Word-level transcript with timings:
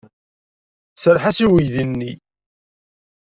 Serreḥ-as 1.01 1.39
i 1.43 1.45
uydi-nni. 1.53 2.13